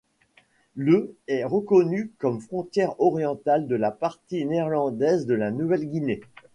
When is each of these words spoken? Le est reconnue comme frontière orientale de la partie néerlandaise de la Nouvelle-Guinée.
Le 0.73 1.15
est 1.27 1.43
reconnue 1.43 2.11
comme 2.17 2.41
frontière 2.41 2.99
orientale 2.99 3.67
de 3.67 3.75
la 3.75 3.91
partie 3.91 4.43
néerlandaise 4.45 5.27
de 5.27 5.35
la 5.35 5.51
Nouvelle-Guinée. 5.51 6.21